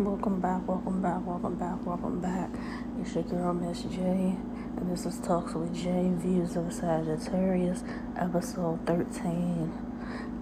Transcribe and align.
Welcome 0.00 0.40
back, 0.40 0.66
welcome 0.66 1.02
back, 1.02 1.26
welcome 1.26 1.56
back, 1.56 1.84
welcome 1.84 2.20
back. 2.20 2.48
It's 3.02 3.14
your 3.14 3.22
girl, 3.24 3.52
Miss 3.52 3.82
J, 3.82 3.98
and 3.98 4.90
this 4.90 5.04
is 5.04 5.18
Talks 5.18 5.52
with 5.52 5.74
J, 5.74 6.10
Views 6.14 6.56
of 6.56 6.72
Sagittarius, 6.72 7.84
episode 8.16 8.86
13, 8.86 9.70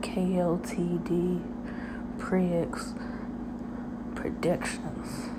KOTD, 0.00 1.42
Prix 2.18 2.68
Predictions. 4.14 5.30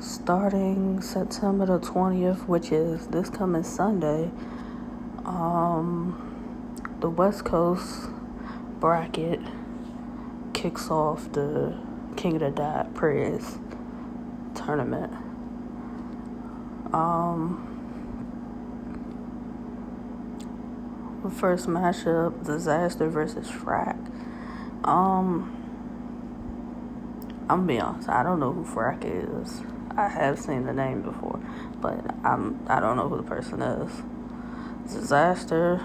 Starting 0.00 1.00
September 1.00 1.66
the 1.66 1.78
20th, 1.78 2.48
which 2.48 2.72
is 2.72 3.06
this 3.06 3.30
coming 3.30 3.62
Sunday, 3.62 4.32
um, 5.24 6.33
the 7.04 7.10
West 7.10 7.44
Coast 7.44 8.08
bracket 8.80 9.38
kicks 10.54 10.90
off 10.90 11.30
the 11.32 11.78
King 12.16 12.36
of 12.36 12.40
the 12.40 12.50
Dot 12.50 12.94
Prix 12.94 13.40
tournament. 14.54 15.12
Um, 16.94 17.60
the 21.22 21.28
first 21.28 21.66
matchup, 21.66 22.42
Disaster 22.46 23.10
versus 23.10 23.50
Frack. 23.50 23.98
Um, 24.88 25.52
I'm 27.50 27.66
be 27.66 27.78
honest, 27.78 28.08
I 28.08 28.22
don't 28.22 28.40
know 28.40 28.52
who 28.52 28.64
Frack 28.64 29.00
is. 29.02 29.60
I 29.94 30.08
have 30.08 30.38
seen 30.38 30.64
the 30.64 30.72
name 30.72 31.02
before, 31.02 31.38
but 31.82 32.02
I'm 32.24 32.64
I 32.66 32.80
don't 32.80 32.96
know 32.96 33.10
who 33.10 33.18
the 33.18 33.22
person 33.22 33.60
is. 33.60 33.92
Disaster. 34.90 35.82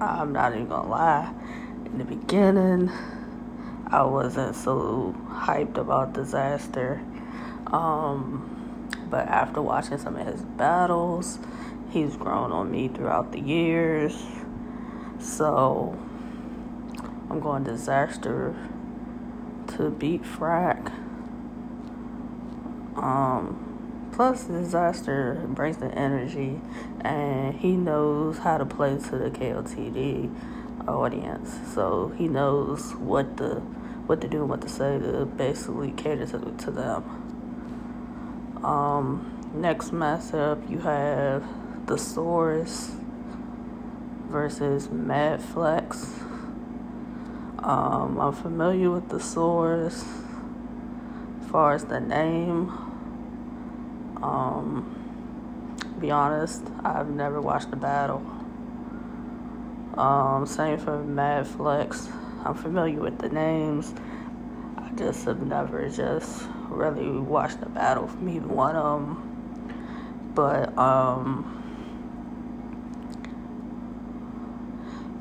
I'm 0.00 0.32
not 0.32 0.52
even 0.54 0.66
gonna 0.68 0.88
lie. 0.88 1.34
In 1.84 1.98
the 1.98 2.04
beginning, 2.04 2.90
I 3.86 4.02
wasn't 4.02 4.56
so 4.56 5.14
hyped 5.28 5.76
about 5.76 6.14
Disaster. 6.14 7.02
Um, 7.66 8.88
but 9.10 9.28
after 9.28 9.60
watching 9.60 9.98
some 9.98 10.16
of 10.16 10.26
his 10.26 10.42
battles, 10.42 11.38
he's 11.90 12.16
grown 12.16 12.50
on 12.50 12.70
me 12.70 12.88
throughout 12.88 13.32
the 13.32 13.40
years. 13.40 14.16
So 15.18 15.98
I'm 17.28 17.40
going 17.40 17.64
Disaster 17.64 18.56
to 19.76 19.90
beat 19.90 20.22
Frack. 20.22 20.92
Um, 22.96 23.69
plus 24.20 24.44
disaster 24.44 25.42
brings 25.48 25.78
the 25.78 25.90
energy 25.94 26.60
and 27.00 27.54
he 27.54 27.70
knows 27.70 28.36
how 28.36 28.58
to 28.58 28.66
play 28.66 28.90
to 28.98 29.16
the 29.16 29.30
KOTD 29.30 30.30
audience. 30.86 31.58
So 31.72 32.12
he 32.18 32.28
knows 32.28 32.92
what 32.96 33.38
to 33.38 33.60
what 34.04 34.20
to 34.20 34.28
do 34.28 34.40
and 34.40 34.50
what 34.50 34.60
to 34.60 34.68
say 34.68 34.98
to 34.98 35.24
basically 35.24 35.92
cater 35.92 36.26
to, 36.26 36.38
to 36.38 36.70
them. 36.70 37.02
Um, 38.62 39.50
next 39.54 39.90
matchup 39.90 40.68
you 40.68 40.80
have 40.80 41.42
the 41.86 41.96
Source 41.96 42.90
versus 44.28 44.90
Mad 44.90 45.40
Flex. 45.40 46.20
Um, 47.60 48.20
I'm 48.20 48.34
familiar 48.34 48.90
with 48.90 49.08
the 49.08 49.18
Source 49.18 50.04
as 51.40 51.50
far 51.50 51.72
as 51.72 51.86
the 51.86 52.00
name. 52.00 52.89
Um, 54.22 54.96
be 56.00 56.10
honest, 56.10 56.62
I've 56.84 57.10
never 57.10 57.40
watched 57.40 57.72
a 57.72 57.76
battle. 57.76 58.24
Um, 59.94 60.46
same 60.46 60.78
for 60.78 61.02
Mad 61.02 61.46
Flex. 61.46 62.08
I'm 62.44 62.54
familiar 62.54 63.00
with 63.00 63.18
the 63.18 63.28
names. 63.28 63.92
I 64.78 64.90
just 64.96 65.26
have 65.26 65.42
never 65.42 65.88
just 65.88 66.48
really 66.68 67.10
watched 67.10 67.58
a 67.62 67.68
battle 67.68 68.06
from 68.06 68.28
either 68.28 68.46
one 68.46 68.76
of 68.76 69.00
them. 69.00 70.32
But 70.34 70.76
um, 70.78 71.56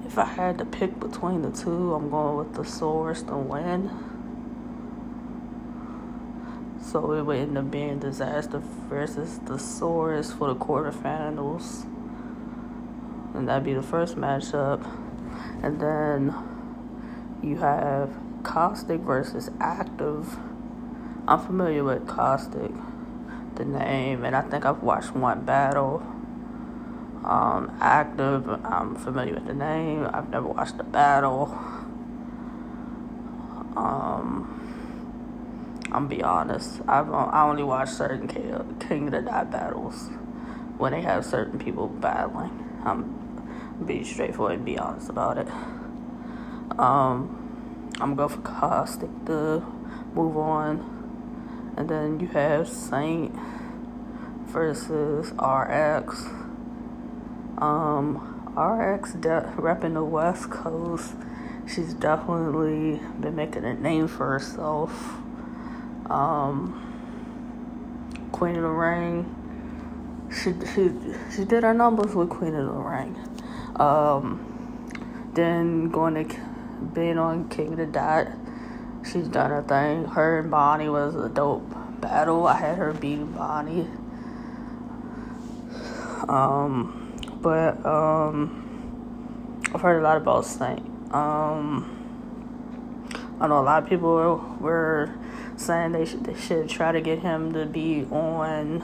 if 0.06 0.18
I 0.18 0.26
had 0.26 0.58
to 0.59 0.66
pick 0.66 1.00
between 1.00 1.42
the 1.42 1.52
two, 1.52 1.94
I'm 1.94 2.09
going 2.09 2.38
with 2.38 2.54
the 2.54 2.64
Source 2.64 3.22
to 3.24 3.36
win. 3.36 4.09
So 6.92 7.14
it 7.14 7.22
would 7.22 7.38
end 7.38 7.56
up 7.56 7.70
being 7.70 8.00
Disaster 8.00 8.58
versus 8.90 9.38
the 9.46 9.60
Source 9.60 10.32
for 10.32 10.52
the 10.52 10.60
quarterfinals. 10.60 11.84
And 13.36 13.48
that'd 13.48 13.64
be 13.64 13.76
the 13.76 13.84
first 13.84 14.16
matchup. 14.16 14.84
And 15.62 15.80
then 15.80 16.34
you 17.44 17.58
have 17.58 18.10
Caustic 18.42 19.02
versus 19.02 19.52
Active. 19.60 20.36
I'm 21.28 21.40
familiar 21.46 21.84
with 21.84 22.08
Caustic, 22.08 22.72
the 23.54 23.66
name, 23.66 24.26
and 24.26 24.36
I 24.36 24.42
think 24.42 24.66
I've 24.66 24.82
watched 24.82 25.16
one 25.16 25.46
battle. 25.46 26.02
Um, 27.24 27.78
Active, 27.80 28.50
I'm 28.66 28.96
familiar 28.96 29.36
with 29.36 29.46
the 29.46 29.54
name. 29.54 30.10
I've 30.12 30.30
never 30.30 30.48
watched 30.48 30.80
a 30.80 30.84
battle. 30.84 31.56
Um, 33.78 34.69
I'm 35.92 36.08
be 36.08 36.22
honest. 36.22 36.82
I've 36.88 37.12
I 37.12 37.44
only 37.44 37.64
watch 37.64 37.90
certain 37.90 38.28
King 38.28 39.06
of 39.08 39.12
the 39.12 39.22
Dot 39.22 39.52
battles 39.52 40.10
when 40.78 40.92
they 40.92 41.02
have 41.02 41.26
certain 41.26 41.58
people 41.60 41.88
battling. 41.88 42.82
I'm 42.86 43.20
be 43.86 44.04
straightforward 44.04 44.56
and 44.56 44.66
be 44.66 44.78
honest 44.78 45.10
about 45.10 45.38
it. 45.38 45.48
Um, 46.78 47.90
I'm 48.00 48.16
going 48.16 48.30
for 48.30 48.42
Caustic 48.42 49.10
to 49.26 49.66
move 50.14 50.38
on, 50.38 51.74
and 51.76 51.90
then 51.90 52.20
you 52.20 52.28
have 52.28 52.68
Saint 52.68 53.36
versus 54.46 55.32
RX. 55.32 56.26
Um, 57.58 58.36
RX 58.56 59.14
de- 59.14 59.54
repping 59.58 59.94
the 59.94 60.04
West 60.04 60.50
Coast. 60.50 61.14
She's 61.68 61.94
definitely 61.94 63.00
been 63.20 63.36
making 63.36 63.64
a 63.66 63.74
name 63.74 64.08
for 64.08 64.28
herself 64.28 65.20
um, 66.09 66.86
Queen 68.31 68.56
of 68.56 68.64
the 68.64 68.70
Ring. 68.70 69.36
She 70.31 70.53
she 70.74 70.92
she 71.36 71.46
did 71.46 71.64
her 71.64 71.74
numbers 71.74 72.14
with 72.14 72.30
Queen 72.30 72.56
of 72.56 72.66
the 72.66 72.72
Ring. 72.72 73.16
Um, 73.75 74.46
then 75.34 75.90
going 75.90 76.16
to 76.16 76.36
being 76.94 77.18
on 77.18 77.50
King 77.50 77.74
of 77.74 77.78
the 77.78 77.86
Dot. 77.86 78.28
She's 79.09 79.28
done 79.28 79.50
her 79.52 79.64
thing. 79.64 80.06
Her 80.06 80.40
and 80.40 80.52
Bonnie 80.52 80.90
was 80.90 81.16
a 81.16 81.30
dope 81.30 81.64
battle. 82.02 82.47
I 82.47 82.58
had 82.58 82.78
her 82.78 82.94
beating 82.94 83.31
Bonnie. 83.31 83.88
Um, 86.28 87.14
but 87.41 87.84
um, 87.86 89.62
I've 89.74 89.81
heard 89.81 90.00
a 90.00 90.03
lot 90.03 90.18
about 90.18 90.46
Saint. 90.46 90.86
Um, 91.14 91.96
I 93.40 93.47
know 93.47 93.59
a 93.59 93.62
lot 93.62 93.84
of 93.84 93.90
people 93.90 94.09
were 94.59 95.09
saying 95.59 95.92
they 95.92 96.06
should, 96.06 96.24
they 96.24 96.40
should 96.40 96.70
try 96.70 96.92
to 96.92 97.02
get 97.02 97.20
him 97.20 97.53
to 97.53 97.66
be 97.66 98.06
on 98.06 98.81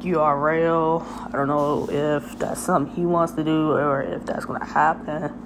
URL. 0.00 1.02
I 1.26 1.30
don't 1.32 1.48
know 1.48 1.88
if 1.90 2.38
that's 2.38 2.60
something 2.60 2.94
he 2.94 3.06
wants 3.06 3.34
to 3.34 3.44
do 3.44 3.72
or 3.72 4.02
if 4.02 4.24
that's 4.26 4.44
going 4.44 4.60
to 4.60 4.66
happen. 4.66 5.44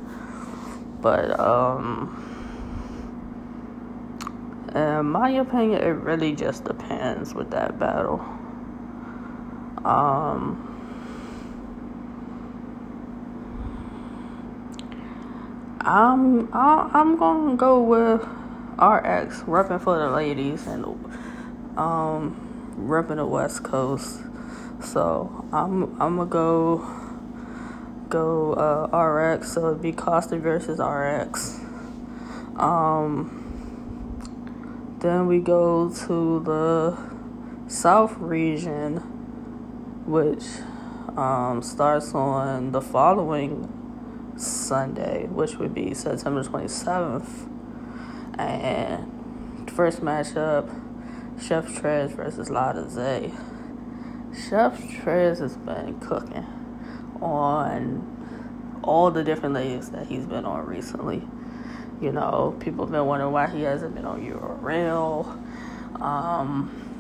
But, 1.01 1.39
um, 1.39 2.33
in 4.75 5.07
my 5.07 5.31
opinion, 5.31 5.83
it 5.83 5.91
really 5.91 6.35
just 6.35 6.65
depends 6.65 7.35
with 7.35 7.51
that 7.51 7.79
battle. 7.79 8.21
Um, 9.85 10.73
I'm 15.85 16.49
I'm 16.55 17.17
gonna 17.17 17.57
go 17.57 17.83
with 17.83 18.25
RX, 18.73 19.43
repping 19.43 19.81
for 19.81 19.99
the 19.99 20.11
ladies 20.11 20.67
and 20.67 20.85
um, 21.77 22.77
repping 22.79 23.17
the 23.17 23.27
West 23.27 23.63
Coast. 23.63 24.21
So 24.83 25.47
I'm 25.53 26.01
I'm 26.01 26.17
gonna 26.17 26.27
go 26.27 27.03
go 28.09 28.53
uh, 28.55 28.97
RX. 28.97 29.53
So 29.53 29.69
it'd 29.69 29.83
be 29.83 29.93
Caustic 29.93 30.41
versus 30.41 30.79
RX. 30.79 31.61
Um, 32.57 33.39
then 35.01 35.27
we 35.27 35.39
go 35.39 35.91
to 36.07 36.41
the 36.41 36.97
South 37.69 38.17
region, 38.19 38.99
which 40.07 40.45
um, 41.17 41.63
starts 41.63 42.15
on 42.15 42.73
the 42.73 42.81
following 42.81 43.69
Sunday, 44.37 45.27
which 45.27 45.57
would 45.57 45.75
be 45.75 45.95
September 45.95 46.43
27th. 46.43 47.52
And 48.39 49.71
first 49.71 50.01
matchup, 50.01 50.69
Chef 51.41 51.67
Trez 51.67 52.15
versus 52.15 52.51
Lotta 52.51 52.89
Zay. 52.89 53.33
Chef 54.35 54.81
Trez 54.81 55.39
has 55.41 55.57
been 55.57 56.01
cooking 56.01 56.47
on 57.21 58.81
all 58.83 59.11
the 59.11 59.23
different 59.23 59.55
ladies 59.55 59.91
that 59.91 60.07
he's 60.07 60.27
been 60.27 60.45
on 60.45 60.67
recently. 60.67 61.23
You 62.01 62.13
know, 62.13 62.57
people 62.59 62.85
have 62.85 62.93
been 62.93 63.07
wondering 63.07 63.33
why 63.33 63.47
he 63.47 63.63
hasn't 63.63 63.95
been 63.95 64.05
on 64.05 64.23
URL. 64.23 65.27
Um, 66.01 66.93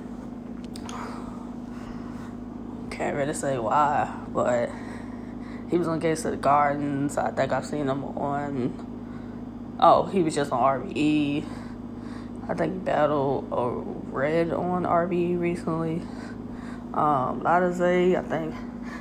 can't 2.90 3.16
really 3.16 3.34
say 3.34 3.58
why, 3.58 4.14
but 4.28 4.70
he 5.70 5.78
was 5.78 5.88
on 5.88 5.98
Gates 5.98 6.24
of 6.24 6.32
the 6.32 6.36
Gardens. 6.36 7.16
I 7.18 7.30
think 7.30 7.50
I've 7.52 7.66
seen 7.66 7.88
him 7.88 8.04
on. 8.04 8.91
Oh, 9.84 10.04
he 10.04 10.22
was 10.22 10.36
just 10.36 10.52
on 10.52 10.60
RBE. 10.60 11.44
I 12.48 12.54
think 12.54 12.84
Battle 12.84 13.44
or 13.50 13.80
Red 14.12 14.52
on 14.52 14.84
RBE 14.84 15.40
recently. 15.40 16.02
Um, 16.94 17.42
Lotta 17.42 17.72
Zay, 17.72 18.14
I 18.14 18.22
think 18.22 18.54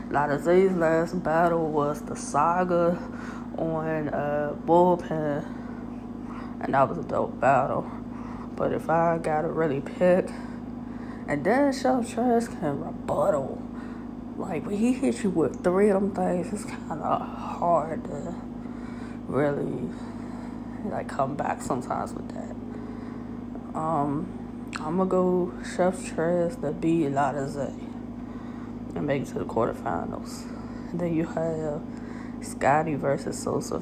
Lotta 0.10 0.42
Zay's 0.42 0.72
last 0.72 1.24
battle 1.24 1.70
was 1.70 2.02
the 2.02 2.16
Saga 2.16 2.98
on 3.60 4.10
uh, 4.10 4.56
Bullpen, 4.66 5.46
and 6.62 6.74
that 6.74 6.90
was 6.90 6.98
a 6.98 7.04
dope 7.04 7.40
battle. 7.40 7.84
But 8.56 8.74
if 8.74 8.90
I 8.90 9.20
gotta 9.20 9.50
really 9.50 9.82
pick, 9.82 10.32
and 11.28 11.46
then 11.46 11.72
Chef 11.74 12.16
Trez 12.16 12.60
can 12.60 12.84
rebuttal. 12.84 13.62
Like 14.36 14.66
when 14.66 14.80
he 14.80 14.94
hits 14.94 15.24
you 15.24 15.30
with 15.30 15.64
three 15.64 15.90
of 15.90 16.02
them 16.02 16.16
things, 16.16 16.52
it's 16.52 16.66
kind 16.66 17.04
of 17.04 17.22
hard 17.22 18.04
to 18.06 18.34
really 19.28 19.88
like 20.90 21.08
come 21.08 21.36
back 21.36 21.62
sometimes 21.62 22.14
with 22.14 22.30
that. 22.30 22.56
Um, 23.78 24.72
I'm 24.80 24.98
gonna 24.98 25.10
go 25.10 25.54
Chef 25.76 25.98
Trez 25.98 26.82
beat 26.82 27.10
Lotta 27.10 27.50
Zay 27.50 27.74
and 28.96 29.06
make 29.06 29.24
it 29.24 29.28
to 29.30 29.40
the 29.40 29.46
quarterfinals. 29.46 30.48
Then 30.94 31.16
you 31.16 31.26
have 31.26 31.82
Scotty 32.42 32.96
versus 32.96 33.42
Sosa. 33.42 33.76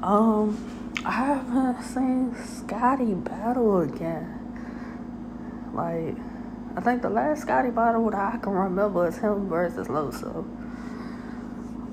Um, 0.00 0.92
I 1.04 1.10
haven't 1.10 1.82
seen 1.82 2.34
Scotty 2.44 3.14
battle 3.14 3.80
again. 3.80 4.38
Like, 5.72 6.16
I 6.76 6.80
think 6.80 7.02
the 7.02 7.10
last 7.10 7.42
Scotty 7.42 7.70
battle 7.70 8.10
that 8.10 8.34
I 8.34 8.36
can 8.38 8.52
remember 8.52 9.08
is 9.08 9.18
him 9.18 9.48
versus 9.48 9.88
Loso 9.88 10.44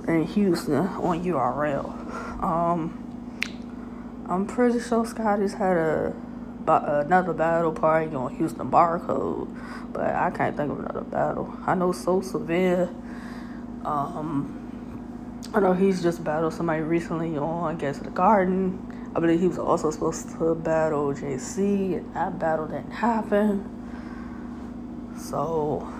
in 0.07 0.23
Houston 0.25 0.75
on 0.75 1.23
URL. 1.23 2.43
Um, 2.43 3.08
I'm 4.29 4.45
pretty 4.45 4.79
sure 4.79 5.07
Scotty's 5.07 5.53
had 5.53 5.75
a 5.75 6.13
another 6.67 7.33
battle 7.33 7.71
party 7.71 8.13
on 8.15 8.35
Houston 8.35 8.69
Barcode, 8.69 9.47
but 9.91 10.13
I 10.13 10.29
can't 10.29 10.55
think 10.55 10.71
of 10.71 10.77
another 10.77 11.01
battle. 11.01 11.57
I 11.65 11.73
know 11.73 11.91
So 11.91 12.21
Severe. 12.21 12.89
Um, 13.83 14.55
I 15.51 15.61
know 15.61 15.73
he's 15.73 16.03
just 16.03 16.23
battled 16.23 16.53
somebody 16.53 16.83
recently 16.83 17.35
on 17.39 17.73
Against 17.73 18.03
the 18.03 18.11
Garden. 18.11 19.11
I 19.15 19.19
believe 19.19 19.39
he 19.39 19.47
was 19.47 19.57
also 19.57 19.89
supposed 19.89 20.29
to 20.37 20.53
battle 20.53 21.11
JC, 21.11 21.97
and 21.97 22.15
that 22.15 22.37
battle 22.37 22.67
didn't 22.67 22.91
happen. 22.91 23.65
So 25.17 25.91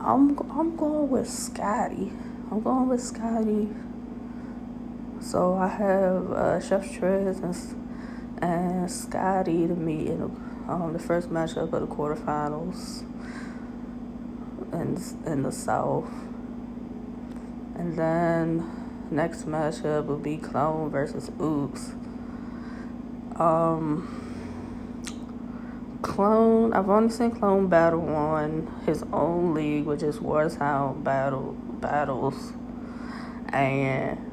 I'm 0.00 0.38
I'm 0.52 0.76
going 0.76 1.10
with 1.10 1.28
Scotty. 1.28 2.12
I'm 2.52 2.62
going 2.62 2.88
with 2.88 3.02
Scotty. 3.02 3.68
So 5.28 5.56
I 5.56 5.68
have 5.68 6.32
uh, 6.32 6.58
Chef 6.58 6.90
Trez 6.90 7.42
and 7.42 8.42
and 8.42 8.90
Scotty 8.90 9.66
to 9.66 9.74
meet 9.74 10.06
in 10.06 10.22
um, 10.66 10.94
the 10.94 10.98
first 10.98 11.28
matchup 11.28 11.70
of 11.74 11.82
the 11.82 11.86
quarterfinals 11.86 13.02
in, 14.72 15.30
in 15.30 15.42
the 15.42 15.52
South. 15.52 16.10
And 17.76 17.94
then 17.98 18.70
next 19.10 19.46
matchup 19.46 20.06
will 20.06 20.16
be 20.16 20.38
Clone 20.38 20.88
versus 20.88 21.30
Oops. 21.38 21.90
Um, 23.36 24.08
Clone, 26.00 26.72
I've 26.72 26.88
only 26.88 27.10
seen 27.10 27.32
Clone 27.32 27.68
battle 27.68 28.08
on 28.08 28.82
his 28.86 29.04
own 29.12 29.52
league, 29.52 29.84
which 29.84 30.02
is 30.02 30.20
Wartown 30.20 31.04
Battle 31.04 31.52
Battles 31.52 32.54
and 33.50 34.27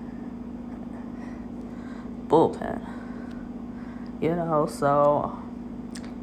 Bullpen. 2.28 2.82
You 4.22 4.36
know, 4.36 4.66
so 4.66 5.42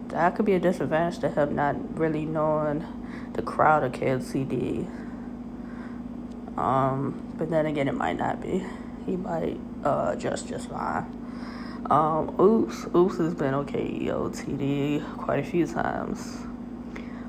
that 0.09 0.35
could 0.35 0.47
be 0.47 0.55
a 0.55 0.61
disadvantage 0.61 1.21
to 1.21 1.31
him 1.31 1.55
not 1.55 1.99
really 1.99 2.25
knowing 2.25 2.85
the 3.35 3.43
crowd 3.43 3.83
of 3.83 3.93
KOTD. 3.93 4.87
Um, 6.57 7.35
but 7.37 7.51
then 7.51 7.67
again, 7.67 7.89
it 7.89 7.95
might 7.95 8.19
not 8.19 8.41
be. 8.41 8.65
He 9.07 9.17
might 9.17 9.59
uh, 9.85 10.13
adjust 10.15 10.49
just 10.49 10.69
fine. 10.69 11.19
Um, 11.91 12.41
Oops, 12.41 12.87
Oops 12.95 13.17
has 13.19 13.35
been 13.35 13.55
okay 13.55 13.89
KOTD 13.89 15.17
quite 15.17 15.41
a 15.41 15.43
few 15.43 15.67
times. 15.67 16.39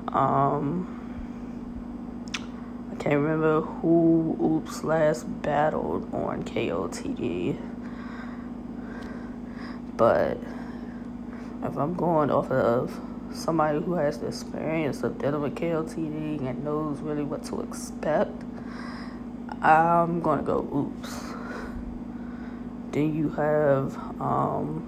Um, 0.08 1.00
I 2.92 2.94
can't 3.02 3.16
remember 3.16 3.62
who 3.62 4.36
Oops 4.40 4.84
last 4.84 5.24
battled 5.42 6.14
on 6.14 6.44
KOTD, 6.44 7.73
but 9.96 10.36
if 11.62 11.76
I'm 11.76 11.94
going 11.94 12.30
off 12.30 12.50
of 12.50 13.00
somebody 13.32 13.80
who 13.80 13.94
has 13.94 14.18
the 14.18 14.26
experience 14.28 15.02
of 15.02 15.18
dealing 15.18 15.42
with 15.42 15.54
KOTD 15.54 16.46
and 16.46 16.64
knows 16.64 17.00
really 17.00 17.22
what 17.22 17.44
to 17.46 17.60
expect, 17.60 18.42
I'm 19.62 20.20
gonna 20.20 20.42
go 20.42 20.60
oops. 20.74 21.34
Then 22.90 23.14
you 23.14 23.30
have 23.30 23.96
um, 24.20 24.86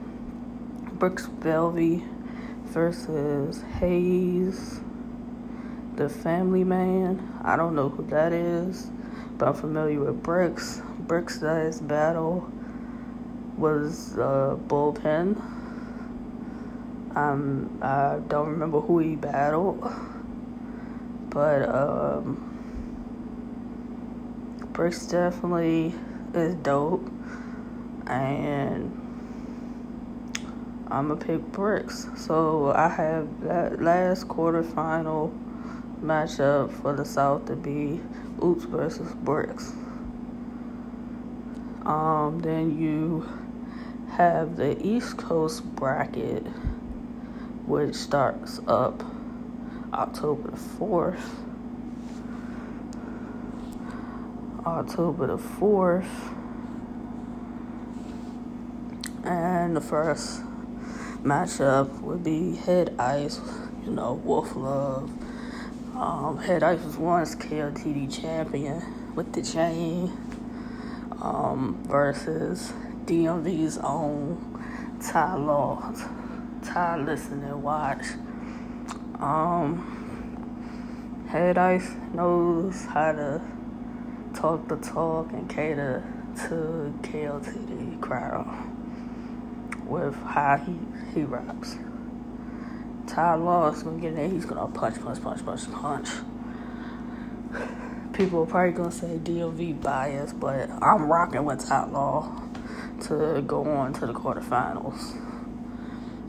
Brooks 0.94 1.26
Belvy 1.26 2.06
versus 2.64 3.62
Hayes, 3.78 4.80
the 5.96 6.08
Family 6.08 6.62
Man. 6.62 7.40
I 7.42 7.56
don't 7.56 7.74
know 7.74 7.88
who 7.88 8.04
that 8.08 8.32
is, 8.32 8.90
but 9.38 9.48
I'm 9.48 9.54
familiar 9.54 10.00
with 10.00 10.22
Brooks. 10.22 10.82
Brooks' 11.00 11.38
does 11.38 11.80
battle 11.80 12.52
was 13.56 14.16
uh, 14.18 14.56
bullpen 14.68 15.40
um, 17.16 17.78
I 17.80 18.20
don't 18.28 18.50
remember 18.50 18.82
who 18.82 18.98
he 18.98 19.16
battled, 19.16 19.80
but 21.30 21.66
um, 21.66 22.52
Bricks 24.72 25.06
definitely 25.06 25.94
is 26.34 26.54
dope, 26.56 27.10
and 28.06 28.92
I'm 30.88 31.08
gonna 31.08 31.16
pick 31.16 31.40
Bricks. 31.52 32.06
So 32.18 32.72
I 32.72 32.90
have 32.90 33.40
that 33.44 33.80
last 33.80 34.28
quarterfinal 34.28 35.32
matchup 36.02 36.70
for 36.82 36.92
the 36.92 37.06
South 37.06 37.46
to 37.46 37.56
be 37.56 37.98
Oops 38.44 38.64
versus 38.64 39.10
Bricks. 39.14 39.72
Um, 41.86 42.40
then 42.42 42.78
you 42.78 43.26
have 44.16 44.56
the 44.56 44.80
East 44.82 45.18
Coast 45.18 45.62
bracket 45.76 46.42
which 47.66 47.94
starts 47.94 48.60
up 48.66 49.04
October 49.92 50.52
the 50.52 50.56
4th. 50.56 51.20
October 54.64 55.26
the 55.26 55.36
4th. 55.36 56.34
And 59.24 59.76
the 59.76 59.82
first 59.82 60.40
matchup 61.22 62.00
would 62.00 62.24
be 62.24 62.56
Head 62.56 62.94
Ice, 62.98 63.38
you 63.84 63.90
know, 63.90 64.14
Wolf 64.14 64.56
Love. 64.56 65.10
Um, 65.94 66.38
Head 66.38 66.62
Ice 66.62 66.82
was 66.82 66.96
once 66.96 67.34
KOTD 67.34 68.18
champion 68.18 69.14
with 69.14 69.34
the 69.34 69.42
chain 69.42 70.10
um, 71.20 71.82
versus 71.86 72.72
DMV's 73.06 73.78
own 73.78 74.98
Ty 75.00 75.36
Law, 75.36 75.94
Ty 76.64 76.96
listen 76.98 77.44
and 77.44 77.62
watch. 77.62 78.04
Um, 79.20 79.92
Head 81.30 81.56
Ice 81.56 81.92
knows 82.12 82.84
how 82.86 83.12
to 83.12 83.40
talk 84.34 84.66
the 84.66 84.76
talk 84.78 85.32
and 85.32 85.48
cater 85.48 86.02
to 86.48 86.92
KOTD 87.02 88.00
crowd 88.00 88.46
with 89.86 90.16
how 90.16 90.56
he, 90.56 90.76
he 91.14 91.22
raps. 91.22 91.76
Ty 93.06 93.36
Law 93.36 93.68
is 93.68 93.84
gonna 93.84 94.00
get 94.00 94.08
in 94.08 94.16
there, 94.16 94.28
he's 94.28 94.44
gonna 94.44 94.66
punch, 94.66 95.00
punch, 95.00 95.22
punch, 95.22 95.44
punch, 95.44 95.70
punch. 95.70 96.08
People 98.12 98.42
are 98.42 98.46
probably 98.46 98.72
gonna 98.72 98.90
say 98.90 99.20
DMV 99.22 99.80
bias, 99.80 100.32
but 100.32 100.68
I'm 100.82 101.04
rocking 101.04 101.44
with 101.44 101.64
Ty 101.64 101.86
Law 101.86 102.42
to 103.02 103.42
go 103.46 103.62
on 103.64 103.92
to 103.94 104.06
the 104.06 104.12
quarterfinals. 104.12 105.14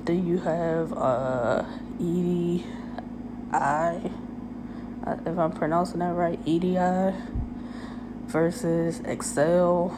Then 0.05 0.25
you 0.25 0.39
have 0.39 0.93
uh, 0.93 1.63
EDI, 1.99 2.63
if 5.25 5.37
I'm 5.37 5.51
pronouncing 5.51 5.99
that 5.99 6.13
right, 6.13 6.39
EDI 6.45 7.13
versus 8.27 8.99
Excel. 9.01 9.95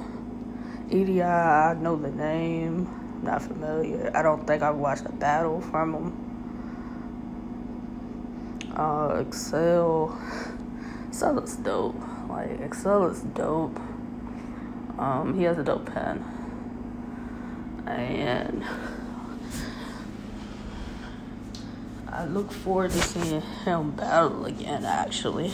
EDI, 0.90 1.22
I 1.22 1.74
know 1.76 1.96
the 1.96 2.12
name, 2.12 3.22
not 3.24 3.42
familiar. 3.42 4.12
I 4.16 4.22
don't 4.22 4.48
think 4.48 4.64
I've 4.64 4.76
watched 4.76 5.06
a 5.06 5.12
battle 5.12 5.62
from 5.62 5.94
him. 5.94 6.26
Uh, 8.76 9.24
Excel, 9.28 10.18
Excel 11.10 11.40
is 11.40 11.56
dope. 11.58 12.02
Like 12.30 12.62
Excel 12.62 13.08
is 13.08 13.22
dope. 13.22 13.80
Um, 14.98 15.36
he 15.38 15.44
has 15.44 15.58
a 15.58 15.64
dope 15.64 15.86
pen, 15.94 16.24
and 17.90 18.64
I 22.08 22.26
look 22.26 22.52
forward 22.52 22.92
to 22.92 22.98
seeing 22.98 23.42
him 23.42 23.92
battle 23.92 24.46
again. 24.46 24.86
Actually, 24.86 25.52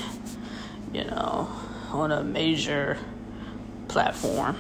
you 0.94 1.04
know, 1.04 1.50
on 1.92 2.12
a 2.12 2.24
major 2.24 2.98
platform. 3.88 4.58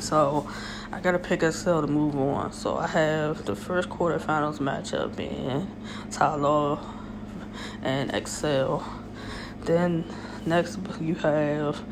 So 0.00 0.48
I 0.92 1.00
gotta 1.00 1.18
pick 1.18 1.42
Excel 1.42 1.80
to 1.80 1.86
move 1.86 2.16
on. 2.16 2.52
So 2.52 2.76
I 2.76 2.86
have 2.88 3.44
the 3.44 3.54
first 3.54 3.88
quarterfinals 3.88 4.58
matchup 4.58 5.16
being 5.16 5.68
Ty 6.10 6.34
Law 6.36 6.80
and 7.82 8.12
Excel. 8.14 8.86
Then 9.64 10.04
next 10.44 10.78
you 11.00 11.14
have 11.16 11.82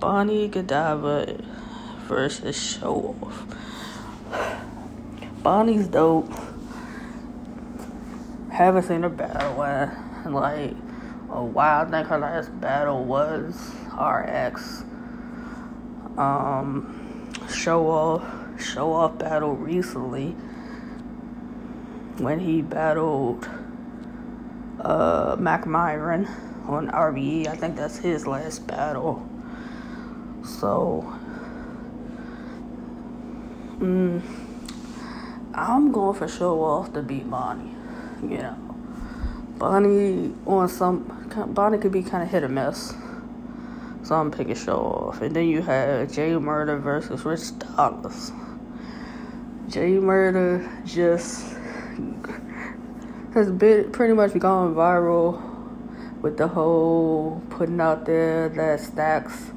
Bonnie 0.00 0.48
Godiva 0.48 1.38
versus 2.06 2.56
Show 2.56 3.16
Off. 3.22 3.67
Bonnie's 5.48 5.88
dope. 5.88 6.30
Haven't 8.52 8.82
seen 8.82 9.02
her 9.02 9.08
battle 9.08 9.62
in 9.62 10.34
like 10.34 10.74
a 11.30 11.42
while. 11.42 11.86
I 11.86 11.90
think 11.90 12.08
her 12.08 12.18
last 12.18 12.60
battle 12.60 13.02
was 13.02 13.54
RX. 13.98 14.82
Um, 16.18 17.32
show 17.50 17.88
off, 17.88 18.62
show 18.62 18.92
off 18.92 19.16
battle 19.16 19.54
recently 19.54 20.32
when 22.18 22.40
he 22.40 22.60
battled 22.60 23.48
uh, 24.82 25.34
Mac 25.38 25.66
Myron 25.66 26.26
on 26.66 26.90
RBE. 26.90 27.46
I 27.46 27.56
think 27.56 27.74
that's 27.74 27.96
his 27.96 28.26
last 28.26 28.66
battle. 28.66 29.26
So, 30.44 31.10
mm, 33.78 34.20
I'm 35.58 35.90
going 35.90 36.16
for 36.16 36.28
show 36.28 36.62
off 36.62 36.92
to 36.92 37.02
beat 37.02 37.28
Bonnie. 37.28 37.74
You 38.22 38.38
know, 38.38 38.56
Bonnie 39.58 40.32
on 40.46 40.68
some 40.68 41.02
Bonnie 41.48 41.78
could 41.78 41.90
be 41.90 42.02
kind 42.02 42.22
of 42.22 42.30
hit 42.30 42.44
or 42.44 42.48
miss. 42.48 42.94
So 44.04 44.14
I'm 44.14 44.30
picking 44.30 44.54
show 44.54 44.78
off. 44.78 45.20
And 45.20 45.34
then 45.34 45.48
you 45.48 45.60
have 45.62 46.12
Jay 46.12 46.36
Murder 46.36 46.78
versus 46.78 47.24
Rich 47.24 47.58
Dollaz. 47.58 48.32
Jay 49.68 49.98
Murder 49.98 50.70
just 50.86 51.56
has 53.34 53.50
been 53.50 53.90
pretty 53.90 54.14
much 54.14 54.38
gone 54.38 54.74
viral 54.76 55.42
with 56.22 56.38
the 56.38 56.46
whole 56.46 57.42
putting 57.50 57.80
out 57.80 58.06
there 58.06 58.48
that 58.48 58.78
Stacks 58.80 59.50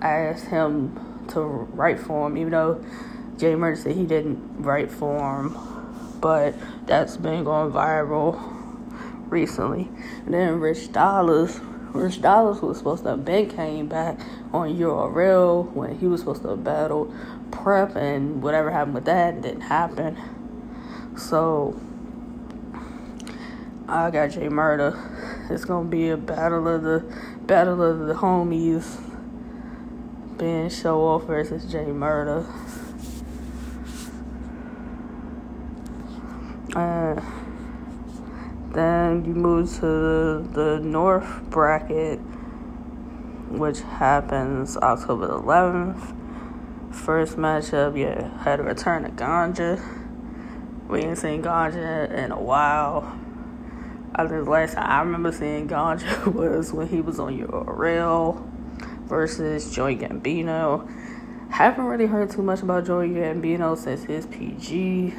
asked 0.00 0.46
him 0.46 1.26
to 1.28 1.40
write 1.40 1.98
for 1.98 2.28
him, 2.28 2.36
even 2.38 2.52
though 2.52 2.84
Jay 3.40 3.54
Murder 3.54 3.76
said 3.76 3.96
he 3.96 4.04
didn't 4.04 4.62
write 4.62 4.90
for 4.90 5.40
him. 5.40 5.56
But 6.20 6.54
that's 6.86 7.16
been 7.16 7.44
going 7.44 7.72
viral 7.72 8.38
recently. 9.30 9.88
And 10.26 10.34
then 10.34 10.60
Rich 10.60 10.92
Dollaz, 10.92 11.58
Rich 11.94 12.20
Dollaz 12.20 12.60
was 12.60 12.76
supposed 12.76 13.04
to 13.04 13.10
have 13.10 13.24
been 13.24 13.48
came 13.48 13.88
back 13.88 14.20
on 14.52 14.76
URL 14.76 15.72
when 15.72 15.98
he 15.98 16.06
was 16.06 16.20
supposed 16.20 16.42
to 16.42 16.54
battle 16.56 17.14
prep 17.50 17.96
and 17.96 18.42
whatever 18.42 18.70
happened 18.70 18.94
with 18.94 19.06
that 19.06 19.40
didn't 19.40 19.62
happen. 19.62 20.18
So 21.16 21.80
I 23.88 24.10
got 24.10 24.32
Jay 24.32 24.50
Murder. 24.50 24.98
It's 25.48 25.64
gonna 25.64 25.88
be 25.88 26.10
a 26.10 26.16
battle 26.16 26.68
of 26.68 26.82
the 26.82 27.04
battle 27.46 27.82
of 27.82 28.06
the 28.06 28.14
homies. 28.14 29.00
Ben 30.36 30.70
Show 30.70 31.00
Off 31.00 31.24
versus 31.24 31.70
Jay 31.70 31.86
Murder. 31.86 32.46
Uh, 36.74 37.20
then 38.72 39.24
you 39.24 39.34
move 39.34 39.68
to 39.80 40.46
the, 40.52 40.78
North 40.80 41.42
bracket, 41.50 42.18
which 43.48 43.80
happens 43.80 44.76
October 44.76 45.28
11th. 45.28 46.14
First 46.94 47.36
matchup, 47.36 47.98
yeah, 47.98 48.40
had 48.44 48.60
a 48.60 48.62
return 48.62 49.02
to 49.02 49.10
Ganja. 49.10 49.82
We 50.88 51.00
ain't 51.00 51.18
seen 51.18 51.42
Ganja 51.42 52.08
in 52.12 52.30
a 52.30 52.40
while. 52.40 53.18
I 54.14 54.26
think 54.28 54.44
the 54.44 54.50
last 54.50 54.74
time 54.74 54.88
I 54.88 55.00
remember 55.00 55.32
seeing 55.32 55.68
Ganja 55.68 56.26
was 56.32 56.72
when 56.72 56.86
he 56.86 57.00
was 57.00 57.18
on 57.18 57.36
URL 57.36 58.48
versus 59.06 59.74
Joey 59.74 59.96
Gambino. 59.96 60.88
Haven't 61.50 61.84
really 61.84 62.06
heard 62.06 62.30
too 62.30 62.42
much 62.42 62.62
about 62.62 62.86
Joey 62.86 63.08
Gambino 63.08 63.76
since 63.76 64.04
his 64.04 64.26
PG. 64.26 65.14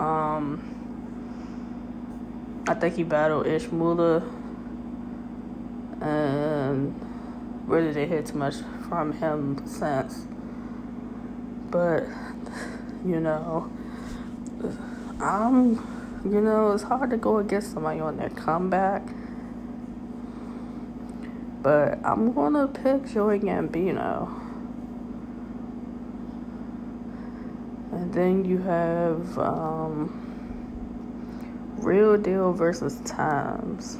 Um, 0.00 0.64
I 2.66 2.72
think 2.74 2.96
he 2.96 3.02
battled 3.02 3.44
Ishmula, 3.44 4.22
and 6.00 6.94
really 7.66 7.92
didn't 7.92 8.08
hear 8.08 8.22
too 8.22 8.38
much 8.38 8.54
from 8.88 9.12
him 9.12 9.62
since. 9.66 10.26
But 11.70 12.04
you 13.04 13.20
know, 13.20 13.70
I'm 15.20 15.74
you 16.24 16.40
know, 16.40 16.72
it's 16.72 16.82
hard 16.82 17.10
to 17.10 17.16
go 17.16 17.38
against 17.38 17.72
somebody 17.72 18.00
on 18.00 18.16
their 18.16 18.30
comeback. 18.30 19.02
But 21.62 21.98
I'm 22.04 22.32
gonna 22.32 22.68
pick 22.68 23.06
Joey 23.12 23.38
Gambino. 23.40 24.49
Then 28.12 28.44
you 28.44 28.58
have 28.58 29.38
um, 29.38 30.26
Real 31.78 32.16
Deal 32.16 32.52
versus 32.52 33.00
Times. 33.04 33.98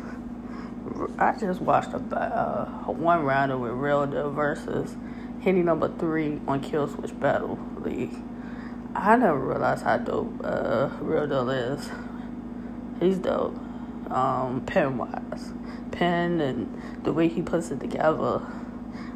I 1.18 1.36
just 1.38 1.60
watched 1.60 1.90
a 1.92 1.96
uh, 1.96 2.90
one 2.90 3.24
rounder 3.24 3.56
with 3.56 3.72
Real 3.72 4.06
Deal 4.06 4.30
versus 4.30 4.96
Henny 5.42 5.62
number 5.62 5.88
three 5.98 6.40
on 6.46 6.60
Killswitch 6.62 7.18
Battle 7.18 7.58
League. 7.78 8.14
I 8.94 9.16
never 9.16 9.38
realized 9.38 9.84
how 9.84 9.98
dope 9.98 10.40
uh, 10.42 10.90
Real 11.00 11.26
Deal 11.26 11.48
is 11.50 11.90
he's 13.00 13.18
dope. 13.18 13.58
Um, 14.10 14.64
pen 14.66 14.98
wise, 14.98 15.52
pen 15.92 16.40
and 16.40 17.04
the 17.04 17.12
way 17.12 17.28
he 17.28 17.42
puts 17.42 17.70
it 17.70 17.80
together. 17.80 18.42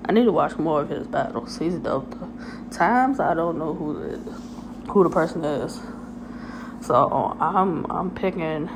I 0.06 0.12
need 0.12 0.24
to 0.24 0.32
watch 0.32 0.56
more 0.56 0.82
of 0.82 0.88
his 0.88 1.06
battles. 1.06 1.58
He's 1.58 1.74
dope. 1.74 2.10
Though. 2.10 2.30
Times 2.70 3.20
I 3.20 3.34
don't 3.34 3.58
know 3.58 3.74
who 3.74 3.94
the 3.94 4.53
who 4.88 5.04
the 5.04 5.10
person 5.10 5.44
is, 5.44 5.80
so 6.80 7.36
I'm 7.40 7.86
I'm 7.90 8.10
picking 8.10 8.68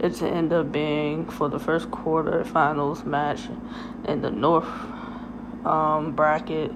it 0.00 0.14
to 0.14 0.28
end 0.28 0.52
up 0.52 0.72
being 0.72 1.28
for 1.28 1.48
the 1.48 1.58
first 1.58 1.90
quarter 1.90 2.44
finals 2.44 3.04
match 3.04 3.48
in 4.06 4.22
the 4.22 4.30
North 4.30 4.68
um, 5.64 6.12
bracket 6.12 6.72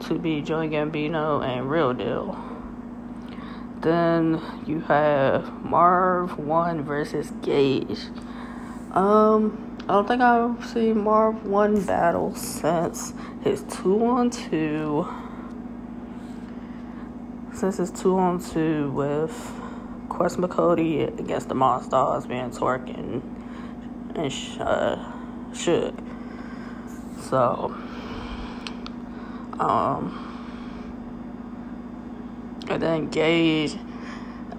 to 0.00 0.18
be 0.18 0.40
Joey 0.40 0.68
Gambino 0.68 1.44
and 1.44 1.68
Real 1.68 1.92
Deal. 1.92 2.38
Then 3.80 4.40
you 4.66 4.80
have 4.80 5.64
Marv 5.64 6.38
One 6.38 6.82
versus 6.82 7.32
Gage. 7.42 7.98
Um, 8.92 9.76
I 9.84 9.92
don't 9.94 10.06
think 10.06 10.22
I've 10.22 10.64
seen 10.66 11.02
Marv 11.02 11.44
One 11.46 11.84
battle 11.84 12.34
since 12.34 13.14
his 13.42 13.64
two 13.64 14.04
on 14.04 14.30
two. 14.30 15.08
Since 17.60 17.76
his 17.76 17.90
two 17.90 18.16
on 18.16 18.42
two 18.42 18.90
with 18.92 19.52
Quest 20.08 20.38
McCody 20.38 21.06
against 21.20 21.50
the 21.50 21.54
Monstars 21.54 22.26
being 22.26 22.50
Twerk 22.50 22.88
and, 22.88 23.22
and 24.16 24.32
uh. 24.62 25.12
So, 27.28 27.76
um, 29.58 30.26
and 32.70 32.82
then 32.82 33.10
Gage, 33.10 33.76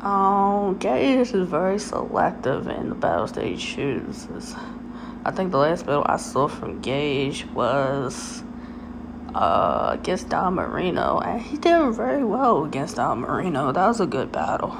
um, 0.01 0.77
Gage 0.77 1.33
is 1.33 1.49
very 1.49 1.79
selective 1.79 2.67
in 2.67 2.89
the 2.89 2.95
battles 2.95 3.31
that 3.31 3.45
he 3.45 3.57
chooses. 3.57 4.53
I 5.25 5.31
think 5.31 5.49
the 5.49 5.57
last 5.57 5.87
battle 5.87 6.05
I 6.05 6.17
saw 6.17 6.47
from 6.47 6.81
Gage 6.81 7.47
was 7.47 8.43
uh, 9.33 9.91
against 9.93 10.29
Don 10.29 10.55
Marino, 10.55 11.19
and 11.19 11.41
he 11.41 11.57
did 11.57 11.93
very 11.93 12.23
well 12.23 12.65
against 12.65 12.97
Don 12.97 13.19
Marino. 13.19 13.71
That 13.71 13.87
was 13.87 13.99
a 13.99 14.05
good 14.05 14.31
battle. 14.31 14.77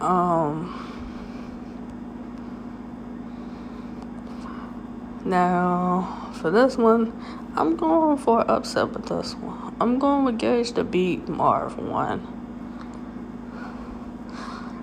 Um, 0.00 0.72
now 5.24 6.30
for 6.34 6.50
this 6.50 6.76
one, 6.76 7.12
I'm 7.56 7.76
going 7.76 8.18
for 8.18 8.48
upset 8.50 8.92
with 8.92 9.06
this 9.06 9.34
one. 9.34 9.74
I'm 9.80 9.98
going 9.98 10.24
with 10.24 10.38
Gage 10.38 10.72
to 10.72 10.84
beat 10.84 11.28
Marv 11.28 11.78
one. 11.78 12.35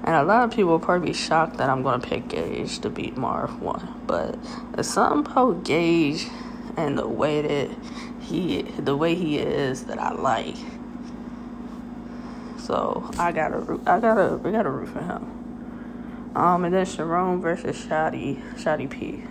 And 0.04 0.16
a 0.16 0.24
lot 0.24 0.44
of 0.44 0.52
people 0.52 0.72
will 0.72 0.80
probably 0.80 1.08
be 1.12 1.14
shocked 1.14 1.58
that 1.58 1.70
I'm 1.70 1.82
going 1.82 2.02
to 2.02 2.08
pick 2.08 2.28
Gage 2.28 2.80
to 2.80 2.90
beat 2.90 3.16
Marv 3.16 3.62
1. 3.62 4.02
But 4.06 4.38
it's 4.78 4.90
something 4.90 5.32
about 5.32 5.64
Gage 5.64 6.28
and 6.76 6.98
the 6.98 7.08
way 7.08 7.42
that 7.42 7.78
he, 8.20 8.64
the 8.64 8.98
way 8.98 9.16
he 9.16 9.38
is 9.38 9.86
that 9.86 10.00
I 10.00 10.12
like. 10.12 10.58
So 12.60 13.10
I 13.18 13.32
gotta, 13.32 13.80
I 13.86 14.00
gotta, 14.00 14.38
we 14.38 14.52
gotta 14.52 14.70
root 14.70 14.90
for 14.90 15.02
him. 15.02 16.32
Um, 16.36 16.66
and 16.66 16.74
then 16.74 16.86
Charron 16.86 17.42
versus 17.42 17.86
Shotty, 17.86 18.42
Shotty 18.56 18.90
P. 18.90 19.24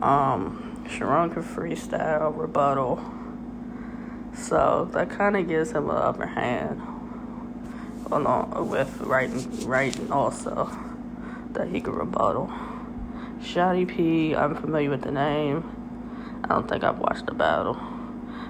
Um, 0.00 0.84
Charron 0.88 1.32
can 1.32 1.42
freestyle, 1.42 2.36
rebuttal. 2.36 3.02
So 4.34 4.88
that 4.92 5.10
kind 5.10 5.36
of 5.36 5.48
gives 5.48 5.72
him 5.72 5.88
an 5.90 5.96
upper 5.96 6.26
hand 6.26 6.82
along 8.10 8.68
with 8.68 9.00
writing, 9.00 9.66
writing 9.66 10.10
also 10.12 10.70
that 11.52 11.68
he 11.68 11.80
could 11.80 11.94
rebuttal. 11.94 12.50
Shotty 13.40 13.86
P, 13.86 14.34
I'm 14.34 14.54
familiar 14.54 14.90
with 14.90 15.02
the 15.02 15.10
name. 15.10 16.40
I 16.44 16.48
don't 16.48 16.68
think 16.68 16.84
I've 16.84 16.98
watched 16.98 17.26
the 17.26 17.34
battle, 17.34 17.78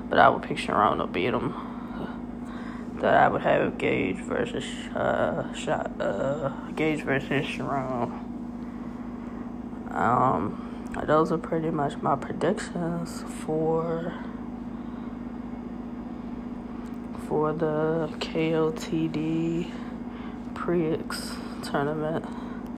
but 0.09 0.19
I 0.19 0.29
would 0.29 0.43
picture 0.43 0.73
Charron 0.73 0.99
to 0.99 1.07
beat 1.07 1.35
him. 1.35 1.55
That 3.01 3.15
I 3.15 3.29
would 3.29 3.43
have 3.43 3.77
Gage 3.77 4.17
versus 4.19 4.65
uh, 4.95 5.53
shot 5.53 6.01
uh, 6.01 6.51
Gage 6.77 7.03
versus 7.03 7.45
Charron. 7.45 8.11
Um, 9.91 10.87
those 11.07 11.33
are 11.33 11.39
pretty 11.39 11.71
much 11.71 11.97
my 11.99 12.17
predictions 12.17 13.25
for 13.45 14.13
for 17.35 17.53
the 17.53 18.09
KOTD 18.21 19.69
Prix 20.55 20.99
tournament. 21.65 22.44